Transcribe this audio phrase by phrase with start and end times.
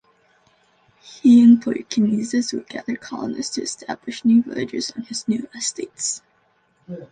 [0.99, 6.23] He employed "knezes" who gathered colonists to establish new villages on his new estates.